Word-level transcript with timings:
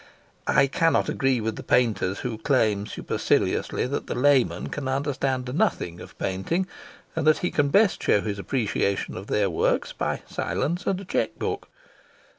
I 0.47 0.65
cannot 0.65 1.09
agree 1.09 1.39
with 1.39 1.57
the 1.57 1.61
painters 1.61 2.21
who 2.21 2.39
claim 2.39 2.87
superciliously 2.87 3.85
that 3.85 4.07
the 4.07 4.15
layman 4.15 4.69
can 4.69 4.87
understand 4.87 5.53
nothing 5.53 5.99
of 5.99 6.17
painting, 6.17 6.65
and 7.15 7.27
that 7.27 7.37
he 7.45 7.51
can 7.51 7.67
best 7.67 8.01
show 8.01 8.19
his 8.21 8.39
appreciation 8.39 9.15
of 9.15 9.27
their 9.27 9.47
works 9.47 9.93
by 9.93 10.23
silence 10.27 10.87
and 10.87 11.01
a 11.01 11.05
cheque 11.05 11.37
book. 11.37 11.69